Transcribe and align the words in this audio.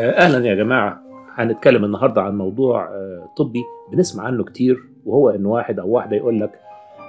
أهلا 0.00 0.46
يا 0.48 0.54
جماعة. 0.54 1.00
هنتكلم 1.34 1.84
النهارده 1.84 2.22
عن 2.22 2.38
موضوع 2.38 2.84
آه، 2.88 3.28
طبي. 3.36 3.62
بنسمع 3.92 4.24
عنه 4.24 4.44
كتير 4.44 4.78
وهو 5.06 5.30
إن 5.30 5.46
واحد 5.46 5.78
أو 5.78 5.88
واحدة 5.90 6.16
يقول 6.16 6.40
لك 6.40 6.50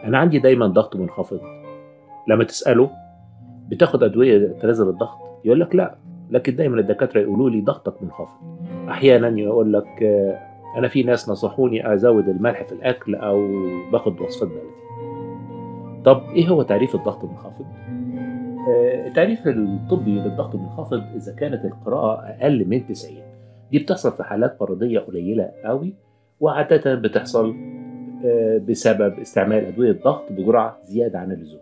أنا 0.03 0.17
عندي 0.17 0.39
دايما 0.39 0.67
ضغط 0.67 0.95
منخفض. 0.95 1.39
لما 2.27 2.43
تسأله 2.43 2.89
بتاخد 3.69 4.03
أدوية 4.03 4.47
تنزل 4.61 4.89
الضغط؟ 4.89 5.17
يقول 5.45 5.59
لك 5.59 5.75
لا. 5.75 5.95
لكن 6.31 6.55
دايما 6.55 6.79
الدكاترة 6.79 7.19
يقولوا 7.21 7.49
لي 7.49 7.61
ضغطك 7.61 8.03
منخفض. 8.03 8.37
أحيانا 8.89 9.39
يقول 9.39 9.73
لك 9.73 10.03
آه، 10.03 10.39
أنا 10.77 10.87
في 10.87 11.03
ناس 11.03 11.29
نصحوني 11.29 11.93
أزود 11.93 12.29
الملح 12.29 12.63
في 12.63 12.71
الأكل 12.71 13.15
أو 13.15 13.47
باخد 13.91 14.21
وصفات 14.21 14.49
بلدي 14.49 14.80
طب 16.05 16.21
إيه 16.35 16.47
هو 16.47 16.61
تعريف 16.63 16.95
الضغط 16.95 17.23
المنخفض؟ 17.23 17.65
آه، 18.69 19.07
التعريف 19.07 19.47
الطبي 19.47 20.11
للضغط 20.11 20.55
المنخفض 20.55 21.03
إذا 21.15 21.35
كانت 21.35 21.65
القراءة 21.65 22.19
أقل 22.21 22.65
من 22.67 22.87
90 22.87 23.15
دي 23.71 23.79
بتحصل 23.79 24.11
في 24.11 24.23
حالات 24.23 24.61
مرضية 24.61 24.99
قليلة 24.99 25.51
قوي 25.65 25.93
وعادة 26.39 26.95
بتحصل 26.95 27.55
آه، 28.25 28.57
بسبب 28.69 29.19
استعمال 29.19 29.65
أدوية 29.65 29.99
ضغط 30.03 30.23
بجرعة 30.31 30.77
زيادة 30.83 31.19
عن 31.19 31.31
اللزوم. 31.31 31.59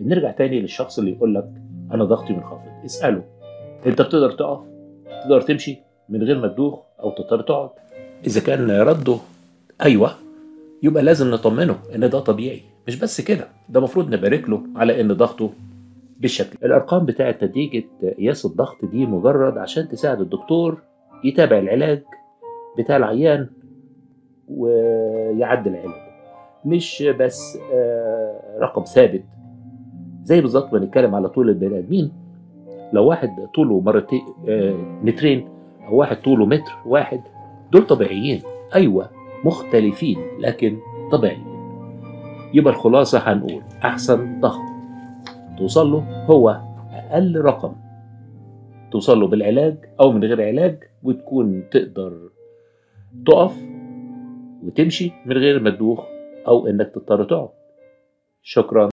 نرجع 0.00 0.30
تاني 0.30 0.60
للشخص 0.60 0.98
اللي 0.98 1.10
يقول 1.12 1.34
لك 1.34 1.48
أنا 1.92 2.04
ضغطي 2.04 2.32
منخفض. 2.32 2.68
اسأله. 2.84 3.22
أنت 3.86 4.02
بتقدر 4.02 4.30
تقف؟ 4.30 4.60
تقدر 5.22 5.40
تمشي 5.40 5.78
من 6.08 6.22
غير 6.22 6.38
ما 6.38 6.48
تدوخ 6.48 6.80
أو 7.00 7.10
تضطر 7.10 7.40
تقعد. 7.42 7.70
إذا 8.26 8.40
كان 8.40 8.70
رده 8.70 9.16
أيوه 9.84 10.10
يبقى 10.82 11.02
لازم 11.02 11.30
نطمنه 11.30 11.76
إن 11.94 12.10
ده 12.10 12.20
طبيعي. 12.20 12.60
مش 12.88 12.96
بس 13.00 13.20
كده 13.20 13.48
ده 13.68 13.78
المفروض 13.78 14.14
نبارك 14.14 14.48
له 14.48 14.62
على 14.76 15.00
إن 15.00 15.12
ضغطه 15.12 15.50
بالشكل. 16.20 16.58
الأرقام 16.66 17.06
بتاعه 17.06 17.34
نتيجة 17.42 17.84
قياس 18.18 18.46
الضغط 18.46 18.84
دي 18.84 19.06
مجرد 19.06 19.58
عشان 19.58 19.88
تساعد 19.88 20.20
الدكتور 20.20 20.78
يتابع 21.24 21.58
العلاج 21.58 22.02
بتاع 22.78 22.96
العيان 22.96 23.48
ويعدل 24.48 25.76
علاجه 25.76 26.08
مش 26.64 27.02
بس 27.20 27.58
آه، 27.72 28.58
رقم 28.60 28.84
ثابت. 28.84 29.22
زي 30.24 30.40
بالظبط 30.40 30.72
ما 30.72 30.78
نتكلم 30.78 31.14
على 31.14 31.28
طول 31.28 31.48
البني 31.48 31.78
آدمين. 31.78 32.12
لو 32.92 33.06
واحد 33.06 33.30
طوله 33.54 33.80
مرتين 33.80 34.22
آه، 34.48 34.74
مترين 35.02 35.48
أو 35.88 35.96
واحد 35.96 36.16
طوله 36.16 36.46
متر 36.46 36.72
واحد 36.86 37.20
دول 37.72 37.86
طبيعيين. 37.86 38.42
أيوه 38.74 39.10
مختلفين 39.44 40.18
لكن 40.40 40.78
طبيعيين. 41.12 41.47
يبقى 42.54 42.72
الخلاصة 42.72 43.18
هنقول 43.18 43.62
أحسن 43.84 44.40
ضغط 44.40 44.60
توصل 45.58 45.92
له 45.92 46.24
هو 46.26 46.60
أقل 46.92 47.36
رقم. 47.40 47.74
توصل 48.92 49.20
له 49.20 49.26
بالعلاج 49.26 49.76
أو 50.00 50.12
من 50.12 50.24
غير 50.24 50.42
علاج 50.42 50.78
وتكون 51.02 51.64
تقدر 51.70 52.30
تقف 53.26 53.56
وتمشي 54.64 55.12
من 55.26 55.36
غير 55.36 55.60
ما 55.62 55.70
تدوخ 55.70 56.04
أو 56.48 56.66
إنك 56.66 56.90
تضطر 56.94 57.24
تقعد. 57.24 57.48
شكرا. 58.42 58.86